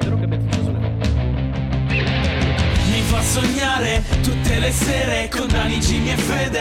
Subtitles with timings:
[0.00, 0.78] Spero che abbiate chiuso le
[2.88, 6.60] Mi fa sognare tutte le sere con Dani, Jimmy Fede.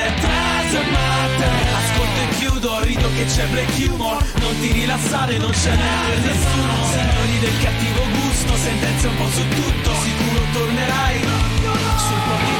[0.90, 4.26] Matter Ascolto e chiudo, rido che c'è black humor.
[4.40, 6.74] Non ti rilassare, non ce n'è per nessuno.
[6.90, 9.94] Signori del cattivo gusto, sentenze un po' su tutto.
[10.02, 11.20] Sicuro tornerai.
[11.22, 12.58] Sul po' di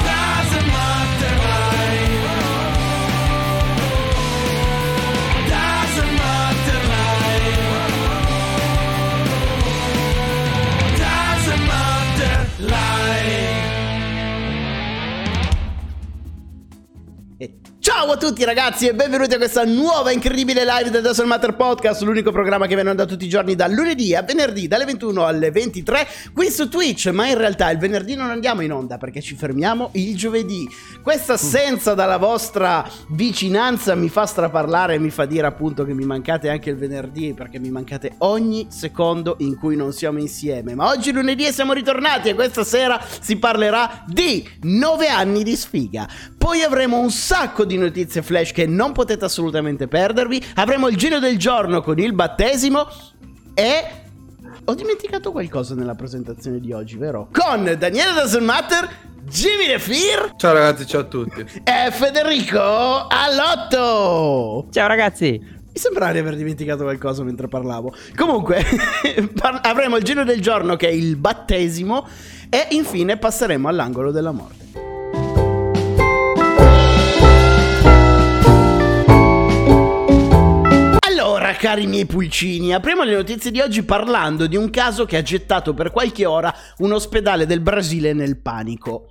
[18.00, 22.04] ciao a tutti ragazzi e benvenuti a questa nuova incredibile live del Dazzle Matter Podcast,
[22.04, 25.50] l'unico programma che viene da tutti i giorni dal lunedì a venerdì dalle 21 alle
[25.50, 29.34] 23 qui su Twitch, ma in realtà il venerdì non andiamo in onda perché ci
[29.34, 30.70] fermiamo il giovedì.
[31.02, 36.06] Questa assenza dalla vostra vicinanza mi fa straparlare e mi fa dire appunto che mi
[36.06, 40.76] mancate anche il venerdì perché mi mancate ogni secondo in cui non siamo insieme.
[40.76, 46.08] Ma oggi lunedì siamo ritornati e questa sera si parlerà di 9 anni di sfiga.
[46.38, 47.86] Poi avremo un sacco di notizie
[48.22, 50.44] flash che non potete assolutamente perdervi.
[50.56, 52.88] Avremo il giro del giorno con il battesimo
[53.54, 53.86] e
[54.66, 57.30] ho dimenticato qualcosa nella presentazione di oggi, vero?
[57.32, 58.90] Con Daniele Doesn't Matter,
[59.24, 61.42] Jimmy De Fear Ciao ragazzi, ciao a tutti.
[61.64, 64.68] e Federico Allotto.
[64.72, 65.40] Ciao ragazzi!
[65.78, 67.94] Mi sembrava di aver dimenticato qualcosa mentre parlavo.
[68.16, 68.64] Comunque,
[69.40, 72.08] par- avremo il giro del giorno che è il battesimo
[72.50, 74.67] e infine passeremo all'angolo della morte.
[81.58, 85.74] Cari miei pulcini, apriamo le notizie di oggi parlando di un caso che ha gettato
[85.74, 89.10] per qualche ora un ospedale del Brasile nel panico.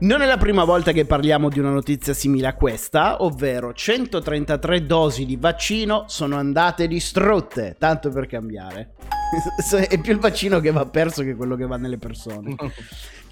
[0.00, 4.86] Non è la prima volta che parliamo di una notizia simile a questa, ovvero 133
[4.86, 9.11] dosi di vaccino sono andate distrutte, tanto per cambiare.
[9.88, 12.54] è più il vaccino che va perso che quello che va nelle persone.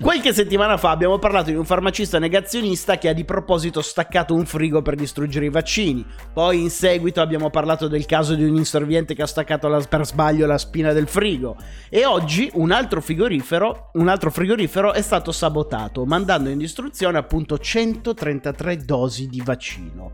[0.01, 4.47] Qualche settimana fa abbiamo parlato di un farmacista negazionista che ha di proposito staccato un
[4.47, 6.03] frigo per distruggere i vaccini.
[6.33, 10.07] Poi in seguito abbiamo parlato del caso di un insorviente che ha staccato la- per
[10.07, 11.57] sbaglio la spina del frigo.
[11.91, 17.59] E oggi un altro frigorifero, un altro frigorifero è stato sabotato, mandando in distruzione appunto
[17.59, 20.13] 133 dosi di vaccino.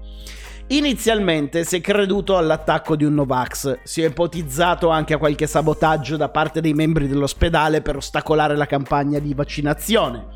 [0.69, 6.17] Inizialmente si è creduto all'attacco di un Novax, si è ipotizzato anche a qualche sabotaggio
[6.17, 10.27] da parte dei membri dell'ospedale per ostacolare la campagna di vaccinazione.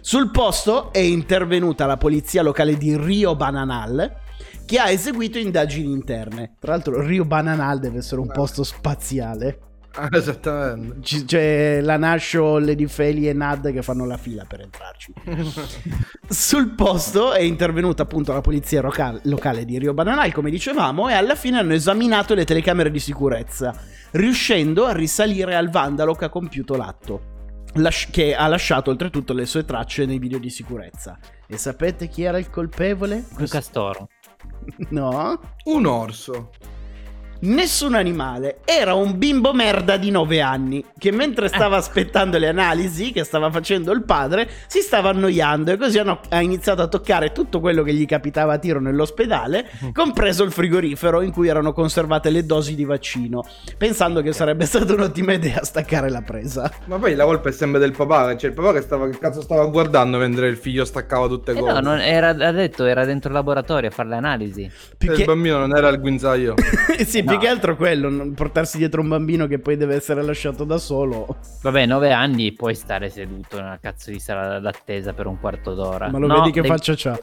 [0.00, 4.22] Sul posto è intervenuta la polizia locale di Rio Bananal
[4.64, 6.54] che ha eseguito indagini interne.
[6.60, 9.58] Tra l'altro Rio Bananal deve essere un posto spaziale.
[9.96, 11.02] Ah, esattamente.
[11.02, 15.12] Ci- c'è la Nascio, Lady Feli e Nad che fanno la fila per entrarci.
[16.28, 21.12] Sul posto è intervenuta appunto la polizia roca- locale di Rio Bananal, come dicevamo, e
[21.14, 23.74] alla fine hanno esaminato le telecamere di sicurezza,
[24.12, 27.20] riuscendo a risalire al vandalo che ha compiuto l'atto,
[27.74, 31.18] lasci- che ha lasciato oltretutto le sue tracce nei video di sicurezza.
[31.46, 33.24] E sapete chi era il colpevole?
[33.38, 34.08] Un castoro.
[34.90, 35.38] No?
[35.64, 36.50] Un orso.
[37.40, 43.12] Nessun animale, era un bimbo merda di 9 anni che mentre stava aspettando le analisi
[43.12, 47.32] che stava facendo il padre si stava annoiando e così hanno- ha iniziato a toccare
[47.32, 52.30] tutto quello che gli capitava a tiro nell'ospedale, compreso il frigorifero in cui erano conservate
[52.30, 53.44] le dosi di vaccino,
[53.76, 56.72] pensando che sarebbe stata un'ottima idea staccare la presa.
[56.86, 58.36] Ma poi la colpa è sempre del papà.
[58.36, 61.56] Cioè, il papà che stava, che cazzo stava guardando mentre il figlio staccava tutte Eh
[61.58, 61.72] cose.
[61.74, 64.70] no, non era, ha detto, era dentro il laboratorio a fare le analisi.
[64.96, 65.24] Più Il che...
[65.24, 66.54] bambino non era il guinzaglio.
[67.04, 70.64] sì, più che altro quello, non portarsi dietro un bambino che poi deve essere lasciato
[70.64, 71.36] da solo.
[71.62, 76.10] Vabbè, nove anni puoi stare seduto nella cazzo di sala d'attesa per un quarto d'ora.
[76.10, 77.18] Ma lo No, vedi che faccia c'ha?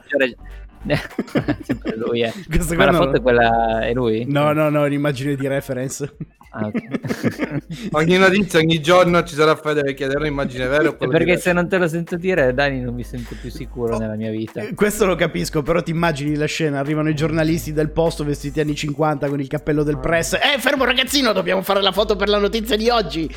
[1.61, 2.33] Sempre lui, eh.
[2.49, 3.81] Questa Ma la foto è quella...
[3.81, 4.25] è lui?
[4.27, 6.15] No, no, no, è un'immagine di reference.
[6.53, 7.61] Ah, ok.
[7.91, 11.43] ogni notizia, ogni giorno ci sarà Fede che chiederà immagine vera o perché diverso.
[11.43, 14.59] se non te lo sento dire, Dani, non mi sento più sicuro nella mia vita.
[14.61, 18.59] Eh, Questo lo capisco, però ti immagini la scena, arrivano i giornalisti del posto vestiti
[18.59, 20.33] anni 50 con il cappello del press.
[20.33, 23.29] Eh, fermo ragazzino, dobbiamo fare la foto per la notizia di oggi.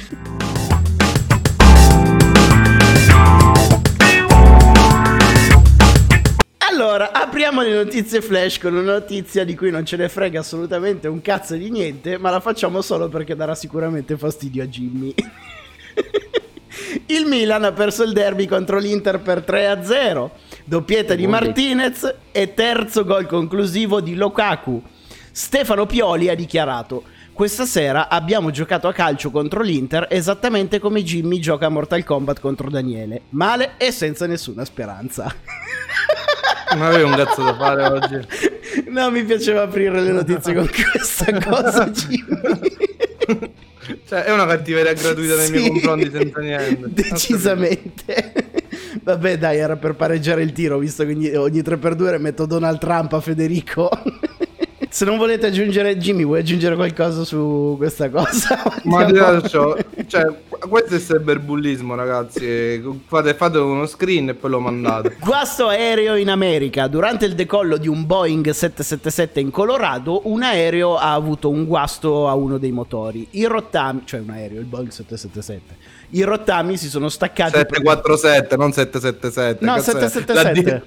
[6.74, 11.06] Allora, apriamo le notizie flash con una notizia di cui non ce ne frega assolutamente
[11.06, 15.14] un cazzo di niente, ma la facciamo solo perché darà sicuramente fastidio a Jimmy.
[17.06, 20.30] Il Milan ha perso il derby contro l'Inter per 3-0,
[20.64, 21.26] doppietta di.
[21.26, 24.82] Martinez e terzo gol conclusivo di Lukaku.
[25.36, 27.02] Stefano Pioli ha dichiarato
[27.32, 32.38] questa sera abbiamo giocato a calcio contro l'Inter esattamente come Jimmy gioca a Mortal Kombat
[32.38, 33.22] contro Daniele.
[33.30, 35.34] Male e senza nessuna speranza.
[36.74, 38.26] Non avevo un cazzo da fare oggi.
[38.86, 43.52] No, mi piaceva aprire le notizie con questa cosa, Jimmy.
[44.06, 46.88] Cioè, è una cattiveria gratuita nei miei Sì, confronti senza niente.
[46.90, 48.32] Decisamente.
[49.02, 53.12] Vabbè, dai, era per pareggiare il tiro, visto che ogni, ogni 3x2 metto Donald Trump
[53.12, 53.90] a Federico.
[54.94, 58.62] Se non volete aggiungere, Jimmy, vuoi aggiungere qualcosa su questa cosa?
[58.84, 59.18] Ma di
[59.48, 59.76] ciò,
[60.06, 60.32] cioè,
[60.68, 62.80] questo è cyberbullismo, ragazzi.
[63.08, 65.16] Fate, fate uno screen e poi lo mandate.
[65.18, 66.86] Guasto aereo in America.
[66.86, 72.28] Durante il decollo di un Boeing 777 in Colorado, un aereo ha avuto un guasto
[72.28, 73.26] a uno dei motori.
[73.30, 75.76] I rottami, cioè un aereo, il Boeing 777.
[76.10, 77.56] I rottami si sono staccati.
[77.56, 79.64] 747, non 777.
[79.64, 80.08] No, cazzo è?
[80.08, 80.70] 777.
[80.70, 80.82] La D-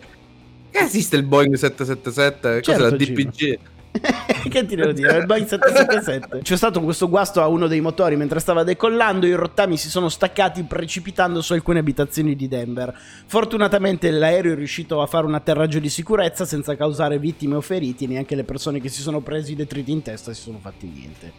[0.71, 2.62] Che esiste il Boeing 777?
[2.62, 3.75] Cos'è Certo, la Gino.
[4.47, 5.17] Che ti devo dire?
[5.17, 6.39] Il Boeing 777.
[6.41, 9.25] C'è stato questo guasto a uno dei motori mentre stava decollando.
[9.25, 12.97] I rottami si sono staccati precipitando su alcune abitazioni di Denver.
[13.25, 18.07] Fortunatamente l'aereo è riuscito a fare un atterraggio di sicurezza senza causare vittime o feriti.
[18.07, 21.31] Neanche le persone che si sono presi i detriti in testa si sono fatti niente.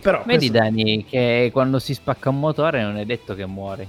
[0.00, 3.86] Però Vedi questo- Dani che quando si spacca un motore non è detto che muori.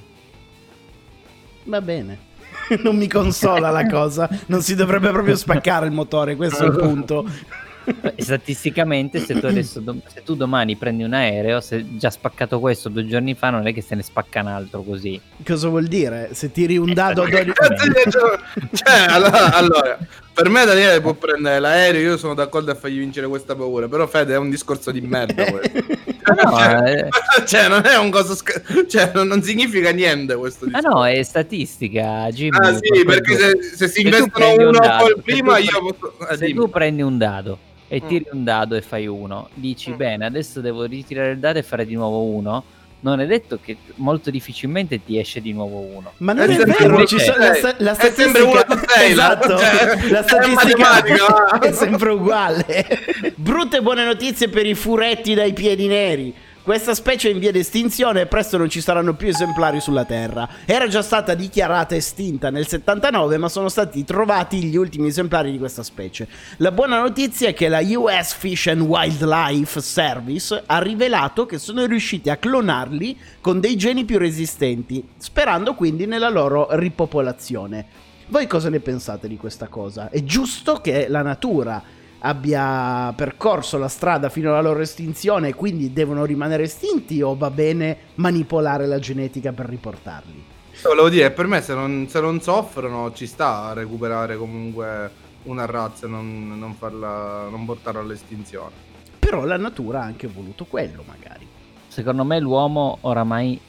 [1.65, 2.29] va bene.
[2.83, 4.29] Non mi consola la cosa.
[4.47, 7.25] Non si dovrebbe proprio spaccare il motore, questo è il punto.
[7.83, 9.81] Eh, Statisticamente, se tu adesso
[10.13, 13.73] se tu domani prendi un aereo, se già spaccato questo due giorni fa, non è
[13.73, 15.19] che se ne spacca un altro così.
[15.45, 16.29] Cosa vuol dire?
[16.33, 19.97] Se tiri un dado a 12 Cazzo di- cioè, allora, allora,
[20.33, 24.05] per me Daniele può prendere l'aereo, io sono d'accordo a fargli vincere questa paura, però
[24.07, 25.69] Fede è un discorso di merda questo.
[26.31, 27.09] No, cioè, eh.
[27.47, 31.21] cioè, non è un coso sc- cioè, non, non significa niente questo Ah no, è
[31.23, 32.55] statistica, Jimmy.
[32.57, 35.95] Ah sì, perché se, se si investono prendi un uno dado, poi se prima io
[35.97, 36.13] posso...
[36.29, 36.59] eh, Se dimmi.
[36.59, 37.57] tu prendi un dado
[37.93, 38.07] e Mm.
[38.07, 39.95] tiri un dado e fai uno, dici Mm.
[39.97, 42.63] bene, adesso devo ritirare il dado e fare di nuovo uno.
[43.03, 46.13] Non è detto che molto difficilmente ti esce di nuovo uno.
[46.17, 49.11] Ma non È è, vero, ci sono- la, sta- la È statistica sempre uno sei,
[49.11, 51.59] esatto, cioè, la è statistica va.
[51.67, 52.87] è sempre uguale.
[53.35, 56.33] Brutte buone notizie per i furetti dai piedi neri.
[56.63, 60.05] Questa specie è in via di estinzione e presto non ci saranno più esemplari sulla
[60.05, 60.47] Terra.
[60.65, 65.57] Era già stata dichiarata estinta nel 79, ma sono stati trovati gli ultimi esemplari di
[65.57, 66.27] questa specie.
[66.57, 71.83] La buona notizia è che la US Fish and Wildlife Service ha rivelato che sono
[71.87, 77.85] riusciti a clonarli con dei geni più resistenti, sperando quindi nella loro ripopolazione.
[78.27, 80.11] Voi cosa ne pensate di questa cosa?
[80.11, 81.83] È giusto che la natura
[82.23, 87.49] abbia percorso la strada fino alla loro estinzione e quindi devono rimanere estinti o va
[87.49, 90.43] bene manipolare la genetica per riportarli?
[90.83, 95.11] Volevo dire, per me se non, se non soffrono ci sta a recuperare comunque
[95.43, 98.89] una razza e non, non farla, non portarla all'estinzione.
[99.19, 101.47] Però la natura ha anche voluto quello magari.
[101.87, 103.59] Secondo me l'uomo oramai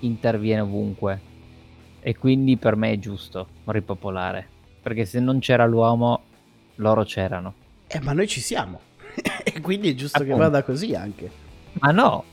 [0.00, 1.20] interviene ovunque
[2.00, 4.46] e quindi per me è giusto ripopolare.
[4.82, 6.22] Perché se non c'era l'uomo,
[6.76, 7.66] loro c'erano.
[7.88, 8.80] Eh ma noi ci siamo.
[9.44, 10.42] e quindi è giusto che Appunto.
[10.44, 11.30] vada così anche.
[11.80, 12.24] Ma no,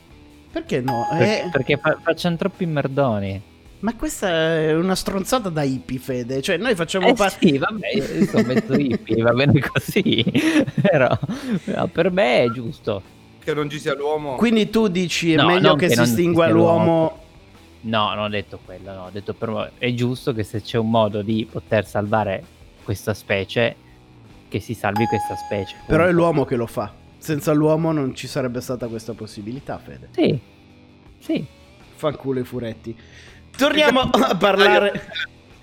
[0.52, 1.06] Perché no?
[1.10, 3.42] perché, Eh, perché fa- facciano troppi merdoni.
[3.80, 6.40] Ma questa è una stronzata da hippie, Fede.
[6.40, 7.46] Cioè, noi facciamo Eh parte.
[7.46, 10.24] sì, vabbè, io sono mezzo hippie, va bene così.
[10.80, 11.16] Però
[11.64, 13.02] no, per me è giusto.
[13.38, 14.36] Che non ci sia l'uomo.
[14.36, 17.18] Quindi tu dici è No, meglio non che che si estingua l'uomo.
[17.82, 20.78] No, non ho detto quello, no, ho detto per me è giusto che se c'è
[20.78, 22.42] un modo di poter salvare
[22.82, 23.76] questa specie,
[24.48, 25.76] che si salvi questa specie.
[25.86, 26.20] Però è punto.
[26.22, 26.92] l'uomo che lo fa.
[27.18, 30.08] Senza l'uomo non ci sarebbe stata questa possibilità, Fede.
[30.12, 30.38] Sì,
[31.18, 31.44] sì.
[31.94, 32.96] Fanculo i furetti.
[33.56, 35.10] Torniamo a parlare.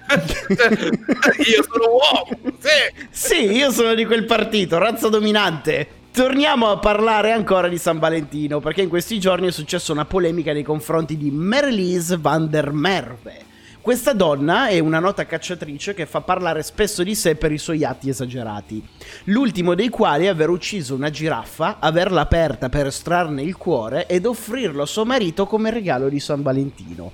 [0.13, 3.05] Io sono uomo, sì.
[3.09, 5.87] Sì, io sono di quel partito, razza dominante.
[6.11, 10.51] Torniamo a parlare ancora di San Valentino, perché in questi giorni è successa una polemica
[10.51, 13.51] nei confronti di Marlies van der Merwe.
[13.83, 17.83] Questa donna è una nota cacciatrice che fa parlare spesso di sé per i suoi
[17.83, 18.81] atti esagerati.
[19.25, 24.25] L'ultimo dei quali è aver ucciso una giraffa, averla aperta per estrarne il cuore ed
[24.25, 27.11] offrirlo a suo marito come regalo di San Valentino.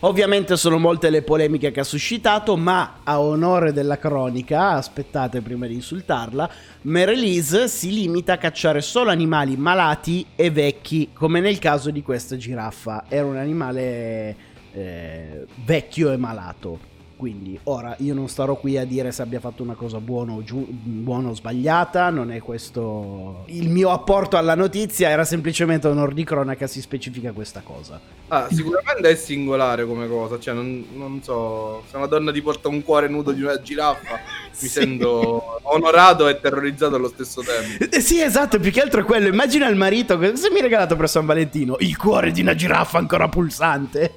[0.00, 5.66] Ovviamente sono molte le polemiche che ha suscitato, ma a onore della cronaca, aspettate prima
[5.66, 6.48] di insultarla,
[6.82, 12.38] Marelise si limita a cacciare solo animali malati e vecchi, come nel caso di questa
[12.38, 13.04] giraffa.
[13.08, 16.94] Era un animale eh, vecchio e malato.
[17.16, 20.42] Quindi ora io non starò qui a dire se abbia fatto una cosa buona o,
[20.44, 26.12] giu- buona o sbagliata, non è questo il mio apporto alla notizia, era semplicemente onor
[26.12, 27.98] di cronaca si specifica questa cosa.
[28.28, 30.38] Ah, sicuramente è singolare come cosa.
[30.38, 31.84] Cioè, non, non so.
[31.88, 34.68] Se una donna ti porta un cuore nudo di una giraffa, mi Sì.
[34.68, 37.96] sento onorato e terrorizzato allo stesso tempo.
[37.96, 39.28] Eh, Sì, esatto, più che altro è quello.
[39.28, 41.76] Immagina il marito, cosa mi hai regalato per San Valentino?
[41.78, 44.12] Il cuore di una giraffa ancora pulsante.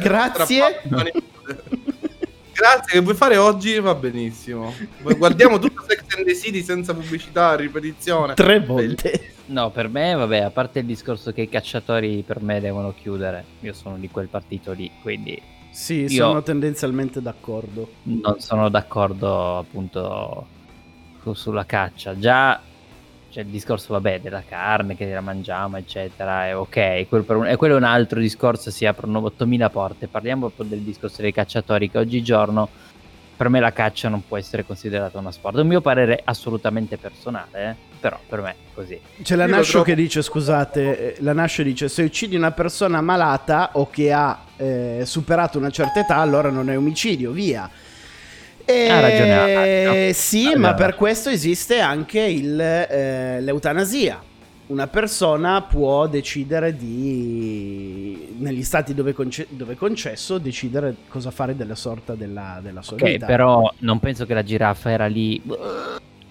[0.00, 0.80] Grazie.
[2.52, 3.78] Grazie, che vuoi fare oggi?
[3.80, 4.72] Va benissimo.
[5.02, 8.34] Guardiamo tutto Sex and the City senza pubblicità, ripetizione.
[8.34, 9.32] Tre volte.
[9.46, 13.44] No, per me, vabbè, a parte il discorso che i cacciatori per me devono chiudere,
[13.60, 17.90] io sono di quel partito lì, quindi Sì, Io- sono tendenzialmente d'accordo.
[18.04, 20.46] non sono d'accordo appunto
[21.22, 22.16] su- sulla caccia.
[22.16, 22.60] Già
[23.34, 27.46] c'è il discorso, vabbè, della carne che la mangiamo, eccetera, è ok, quello per un-
[27.48, 30.06] e quello è un altro discorso, si aprono 8000 porte.
[30.06, 32.68] Parliamo proprio del discorso dei cacciatori che oggigiorno
[33.36, 35.56] per me la caccia non può essere considerata uno sport.
[35.56, 39.00] È un mio parere assolutamente personale, eh, però per me è così.
[39.20, 43.00] C'è la Nascio trovo- che dice, scusate, eh, la Nascio dice se uccidi una persona
[43.00, 47.68] malata o che ha eh, superato una certa età, allora non è omicidio, via.
[48.66, 54.22] E Ha ragione, sì, ha- ma per questo esiste anche il, eh, l'eutanasia.
[54.66, 61.54] Una persona può decidere di, negli stati dove, conce- dove è concesso, decidere cosa fare
[61.54, 63.26] della sorta della, della sua Ok, vita.
[63.26, 65.42] però non penso che la giraffa era lì.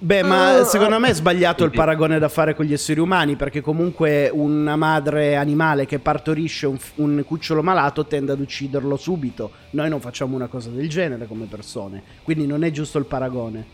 [0.03, 0.63] Beh, ma Ah.
[0.65, 4.75] secondo me è sbagliato il paragone da fare con gli esseri umani, perché comunque una
[4.75, 9.51] madre animale che partorisce un, un cucciolo malato tende ad ucciderlo subito.
[9.72, 13.65] Noi non facciamo una cosa del genere come persone, quindi non è giusto il paragone.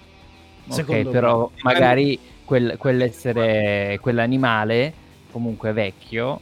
[0.68, 1.62] Ok, Secondo però me.
[1.64, 4.94] magari quel- quell'essere, quell'animale
[5.32, 6.40] comunque vecchio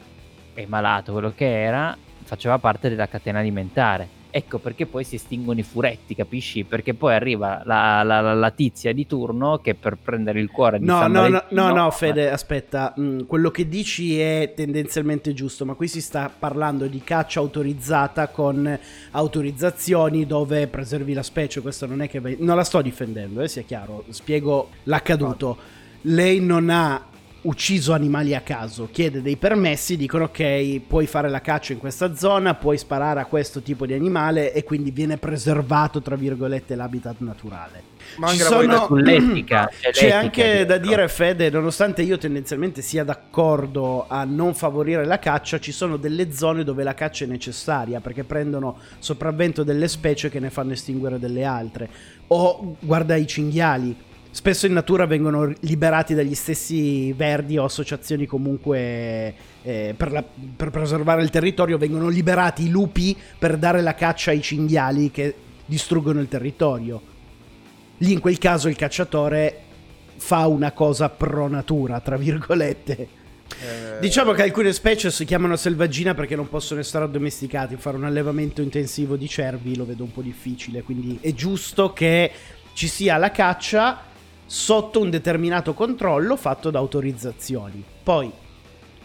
[0.53, 4.15] e malato, quello che era, faceva parte della catena alimentare.
[4.29, 6.63] Ecco perché poi si estinguono i furetti, capisci?
[6.63, 10.79] Perché poi arriva la, la- la- la tizia di turno che per prendere il cuore
[10.79, 14.53] di No, San no, no, Valentino- no, no, Fede, aspetta, mm, quello che dici è
[14.55, 18.77] tendenzialmente giusto, ma qui si sta parlando di caccia autorizzata con
[19.11, 22.19] autorizzazioni dove preservi la specie, questo non è che...
[22.39, 25.57] Non la sto difendendo, eh, sia chiaro, spiego l'accaduto.
[26.01, 27.03] Lei non ha
[27.41, 32.15] ucciso animali a caso, chiede dei permessi, dicono ok, puoi fare la caccia in questa
[32.15, 37.15] zona, puoi sparare a questo tipo di animale e quindi viene preservato, tra virgolette, l'habitat
[37.19, 37.95] naturale.
[38.17, 40.89] Ma Ci sono- qualità- sull'etica, c'è C'è l'etica anche da dietro.
[40.89, 46.31] dire, Fede, nonostante io tendenzialmente sia d'accordo a non favorire la caccia, ci sono delle
[46.31, 51.19] zone dove la caccia è necessaria perché prendono sopravvento delle specie che ne fanno estinguere
[51.19, 51.89] delle altre.
[52.27, 53.95] O guarda i cinghiali.
[54.37, 60.69] Spesso in natura vengono liberati dagli stessi verdi o associazioni comunque eh, per, la- per
[60.69, 65.33] preservare il territorio, vengono liberati i lupi per dare la caccia ai cinghiali che
[65.65, 67.01] distruggono il territorio.
[67.97, 69.61] Lì in quel caso il cacciatore
[70.17, 72.95] fa una cosa pro natura, tra virgolette.
[72.95, 77.75] eh, Diciamo che alcune specie si chiamano selvaggina perché non possono essere addomesticati.
[77.77, 80.83] Fare un allevamento intensivo di cervi lo vedo un po' difficile.
[80.83, 82.31] Quindi è giusto che
[82.73, 84.13] ci sia la caccia
[84.47, 87.83] sotto un determinato controllo fatto da autorizzazioni.
[88.01, 88.31] Poi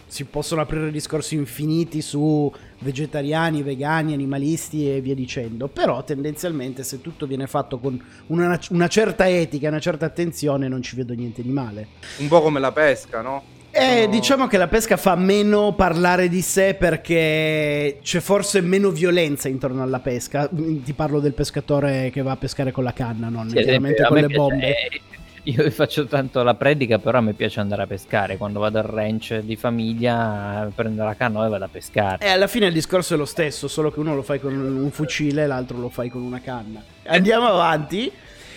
[0.07, 5.67] si possono aprire discorsi infiniti su vegetariani, vegani, animalisti e via dicendo.
[5.67, 10.67] Però tendenzialmente se tutto viene fatto con una, una certa etica e una certa attenzione
[10.67, 11.87] non ci vedo niente di male.
[12.17, 13.43] Un po' come la pesca, no?
[13.75, 19.47] Eh, diciamo che la pesca fa meno parlare di sé perché c'è forse meno violenza
[19.49, 20.47] intorno alla pesca.
[20.47, 24.17] Ti parlo del pescatore che va a pescare con la canna, non Sì, chiaramente con
[24.17, 24.67] le bombe.
[24.67, 25.01] eh,
[25.43, 28.37] io faccio tanto la predica, però a me piace andare a pescare.
[28.37, 32.25] Quando vado al ranch di famiglia, prendo la canoa e vado a pescare.
[32.25, 34.91] E alla fine il discorso è lo stesso, solo che uno lo fai con un
[34.91, 36.81] fucile e l'altro lo fai con una canna.
[37.05, 38.09] Andiamo avanti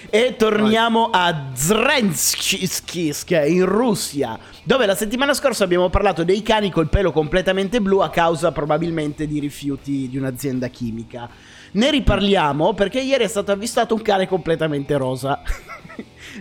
[0.09, 2.85] e torniamo a Zrenskis
[3.29, 8.11] in Russia, dove la settimana scorsa abbiamo parlato dei cani col pelo completamente blu a
[8.11, 11.29] causa probabilmente di rifiuti di un'azienda chimica.
[11.73, 15.43] Ne riparliamo perché ieri è stato avvistato un cane completamente rosa.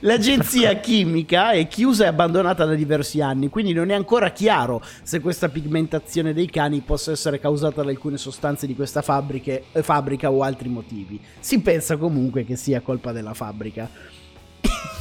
[0.02, 5.20] L'agenzia chimica è chiusa e abbandonata da diversi anni, quindi non è ancora chiaro se
[5.20, 10.32] questa pigmentazione dei cani possa essere causata da alcune sostanze di questa fabbriche- eh, fabbrica
[10.32, 11.20] o altri motivi.
[11.40, 13.90] Si pensa comunque che sia colpa della fabbrica.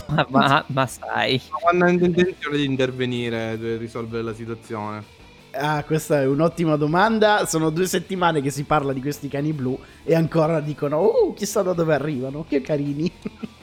[0.06, 5.02] Ma, ma- ma sai, Ma Quando hanno intenzione di intervenire per risolvere la situazione?
[5.56, 7.46] Ah, questa è un'ottima domanda.
[7.46, 11.62] Sono due settimane che si parla di questi cani blu e ancora dicono, oh, chissà
[11.62, 13.10] da dove arrivano, che carini.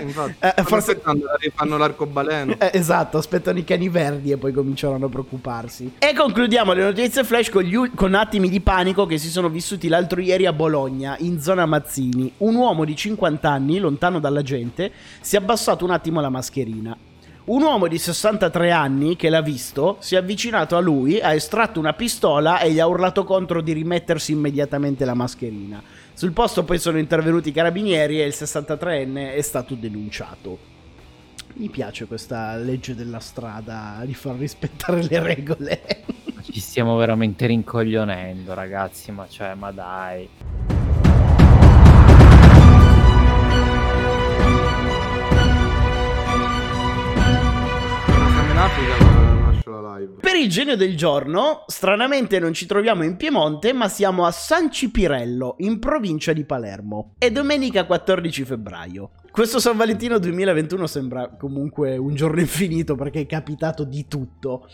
[0.00, 2.54] Infatti, Eh, forse- aspettando fanno l'arcobaleno.
[2.58, 5.94] Eh, esatto, aspettano i cani verdi e poi cominceranno a preoccuparsi.
[5.98, 9.48] E concludiamo le notizie flash con, gli ul- con attimi di panico che si sono
[9.48, 12.32] vissuti l'altro ieri a Bologna, in zona Mazzini.
[12.38, 16.96] Un uomo di 50 anni, lontano dalla gente, si è abbassato un attimo la mascherina.
[17.42, 21.80] Un uomo di 63 anni che l'ha visto si è avvicinato a lui, ha estratto
[21.80, 25.82] una pistola e gli ha urlato contro di rimettersi immediatamente la mascherina.
[26.20, 30.58] Sul posto poi sono intervenuti i carabinieri e il 63enne è stato denunciato.
[31.54, 35.80] Mi piace questa legge della strada di far rispettare le regole.
[36.44, 39.10] ci stiamo veramente rincoglionendo, ragazzi.
[39.12, 40.28] Ma cioè, ma dai.
[48.34, 49.19] Siamo in Africa,
[49.62, 54.70] Per il genio del giorno, stranamente non ci troviamo in Piemonte, ma siamo a San
[54.70, 57.14] Cipirello, in provincia di Palermo.
[57.18, 59.10] È domenica 14 febbraio.
[59.30, 64.68] Questo San Valentino 2021 sembra comunque un giorno infinito perché è capitato di tutto.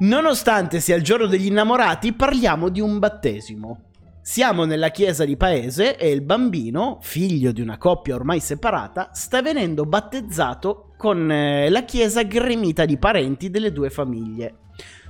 [0.00, 3.90] Nonostante sia il giorno degli innamorati, parliamo di un battesimo.
[4.24, 9.42] Siamo nella chiesa di paese e il bambino, figlio di una coppia ormai separata, sta
[9.42, 14.58] venendo battezzato con eh, la chiesa gremita di parenti delle due famiglie.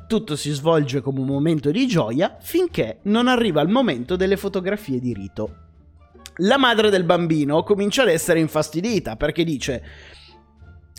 [0.06, 4.98] Tutto si svolge come un momento di gioia finché non arriva il momento delle fotografie
[4.98, 5.56] di rito.
[6.36, 9.84] La madre del bambino comincia ad essere infastidita perché dice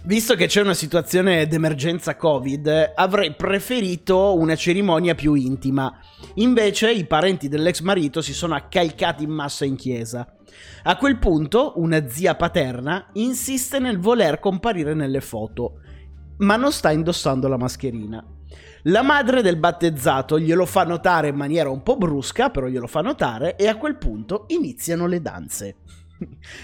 [0.06, 5.98] Visto che c'è una situazione d'emergenza Covid, avrei preferito una cerimonia più intima.
[6.36, 10.36] Invece i parenti dell'ex marito si sono accalcati in massa in chiesa.
[10.84, 15.76] A quel punto una zia paterna insiste nel voler comparire nelle foto,
[16.40, 18.22] ma non sta indossando la mascherina.
[18.84, 23.00] La madre del battezzato glielo fa notare in maniera un po' brusca, però glielo fa
[23.00, 25.76] notare, e a quel punto iniziano le danze.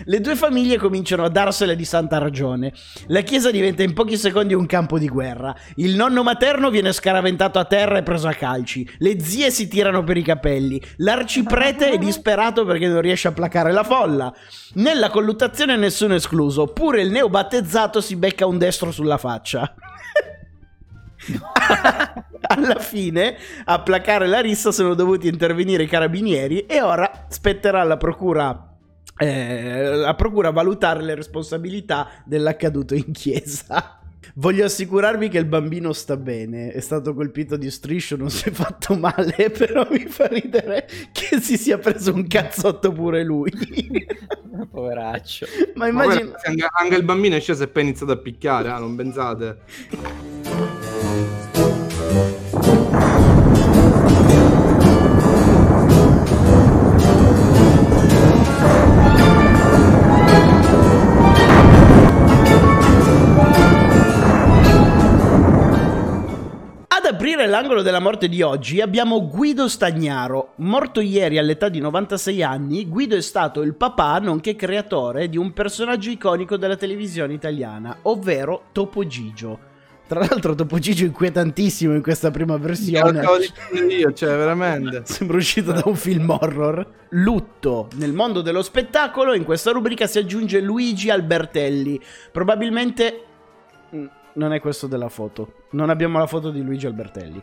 [0.06, 2.74] Le due famiglie cominciano a darsela di santa ragione.
[3.08, 5.56] La chiesa diventa in pochi secondi un campo di guerra.
[5.76, 8.90] Il nonno materno viene scaraventato a terra e preso a calci.
[8.98, 10.82] Le zie si tirano per i capelli.
[10.98, 14.34] L'arciprete è disperato perché non riesce a placare la folla.
[14.74, 16.68] Nella colluttazione nessuno escluso.
[16.68, 19.74] Pure il neobattezzato si becca un destro sulla faccia.
[22.42, 23.36] Alla fine,
[23.66, 28.69] a placare la rissa sono dovuti intervenire i carabinieri e ora spetterà alla procura
[29.20, 34.00] eh, la procura valutare le responsabilità dell'accaduto in chiesa.
[34.36, 38.52] Voglio assicurarvi che il bambino sta bene, è stato colpito di striscio, non si è
[38.52, 43.52] fatto male, però mi fa ridere che si sia preso un cazzotto pure lui.
[44.72, 45.46] Poveraccio.
[45.76, 46.34] Ma immagino...
[46.44, 49.58] Anche, anche, il bambino è sceso e poi ha iniziato a picchiare, ah, non pensate?
[67.40, 70.56] Aprire l'angolo della morte di oggi abbiamo Guido Stagnaro.
[70.58, 75.54] Morto ieri all'età di 96 anni, Guido è stato il papà nonché creatore di un
[75.54, 79.58] personaggio iconico della televisione italiana, ovvero Topo Gigio.
[80.06, 83.24] Tra l'altro Topo Gigio inquietantissimo in questa prima versione.
[83.88, 85.04] Io, cioè, veramente.
[85.08, 86.86] Sembra uscito da un film horror.
[87.12, 87.88] Lutto.
[87.96, 92.02] Nel mondo dello spettacolo, in questa rubrica si aggiunge Luigi Albertelli.
[92.34, 93.24] Probabilmente
[93.96, 95.54] mm, non è questo della foto.
[95.72, 97.42] Non abbiamo la foto di Luigi Albertelli.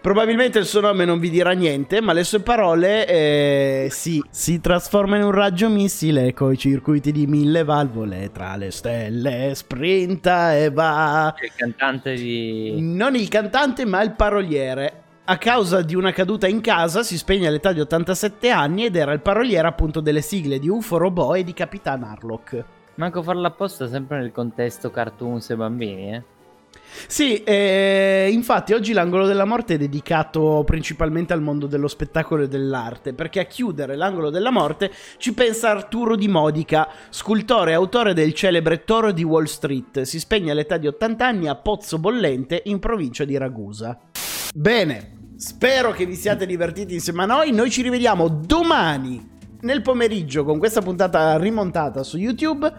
[0.00, 4.60] Probabilmente il suo nome non vi dirà niente, ma le sue parole eh, sì, si
[4.60, 10.70] trasforma in un raggio missile coi circuiti di mille valvole tra le stelle, sprinta e
[10.70, 11.34] va.
[11.42, 12.76] Il cantante di...
[12.80, 15.02] Non il cantante, ma il paroliere.
[15.24, 19.12] A causa di una caduta in casa si spegne all'età di 87 anni ed era
[19.12, 22.64] il paroliere appunto delle sigle di UFO Robot e di Capitan Harlock.
[22.98, 26.22] Manco farlo apposta sempre nel contesto cartoons e bambini, eh?
[27.06, 32.48] Sì, eh, infatti oggi l'angolo della morte è dedicato principalmente al mondo dello spettacolo e
[32.48, 38.14] dell'arte, perché a chiudere l'angolo della morte ci pensa Arturo Di Modica, scultore e autore
[38.14, 40.00] del celebre Toro di Wall Street.
[40.00, 43.96] Si spegne all'età di 80 anni a Pozzo Bollente, in provincia di Ragusa.
[44.52, 47.52] Bene, spero che vi siate divertiti insieme a noi.
[47.52, 52.72] Noi ci rivediamo domani nel pomeriggio con questa puntata rimontata su YouTube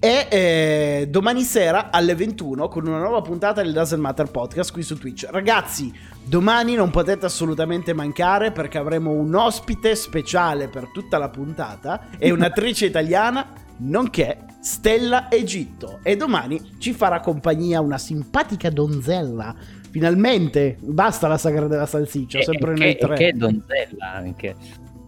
[0.00, 4.82] e eh, domani sera alle 21 con una nuova puntata del Doesn't Matter Podcast qui
[4.82, 5.26] su Twitch.
[5.28, 5.92] Ragazzi,
[6.24, 12.30] domani non potete assolutamente mancare perché avremo un ospite speciale per tutta la puntata e
[12.32, 13.46] un'attrice italiana
[13.78, 15.98] nonché Stella Egitto.
[16.02, 19.54] E domani ci farà compagnia una simpatica donzella.
[19.90, 23.16] Finalmente, basta la sagra della salsiccia, e, sempre e noi che, tre.
[23.16, 24.56] Che donzella anche.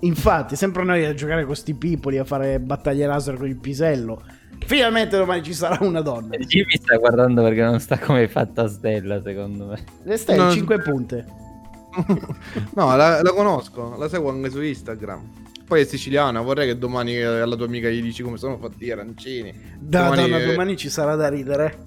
[0.01, 4.23] Infatti, sempre noi a giocare con sti pipoli, a fare battaglie laser con il pisello.
[4.67, 6.37] Finalmente domani ci sarà una donna.
[6.37, 9.85] Jimmy sta guardando perché non sta come è fatta Stella, secondo me.
[10.05, 10.51] Le stelle, No.
[10.51, 11.27] 5 punte.
[12.75, 15.49] no, la, la conosco, la seguo anche su Instagram.
[15.67, 18.91] Poi è siciliana, vorrei che domani alla tua amica gli dici come sono fatti gli
[18.91, 19.55] arancini.
[19.79, 21.87] Da, Domani, donna, domani ci sarà da ridere.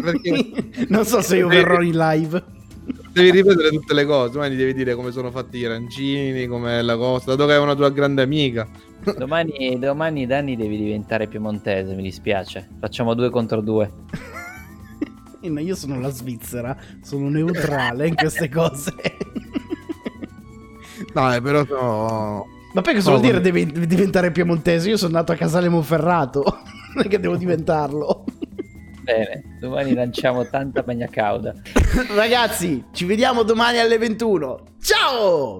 [0.00, 0.86] Perché?
[0.88, 2.44] non so se io verrò in live.
[3.18, 6.96] Devi ripetere tutte le cose, domani devi dire come sono fatti gli arancini, com'è la
[6.96, 8.68] cosa, dato che è una tua grande amica.
[9.16, 12.68] Domani, domani Danny devi diventare piemontese, mi dispiace.
[12.78, 13.90] Facciamo due contro due.
[15.40, 18.92] Eh, no, Io sono la Svizzera, sono neutrale in queste cose.
[21.12, 22.46] Dai, però sono...
[22.74, 24.88] Ma poi cosa No, vuol dire devi diventare piemontese?
[24.88, 26.42] Io sono nato a Casale Monferrato,
[26.94, 28.24] non è che devo diventarlo.
[29.08, 29.42] Bene.
[29.58, 31.54] Domani lanciamo tanta bagna cauda.
[32.14, 34.58] Ragazzi, ci vediamo domani alle 21.
[34.82, 35.56] Ciao!